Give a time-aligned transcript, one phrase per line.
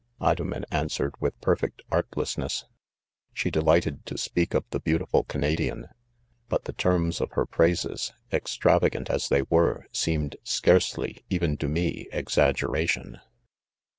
[0.19, 2.65] Idomen answered with perfect artlessness $
[3.35, 5.89] she delighted to speak of the beau tiful Canadian,
[6.49, 11.67] hut the terms of her praises, extravagant as they were 3 seemed scarcely, even to
[11.67, 13.19] me, exaggeration.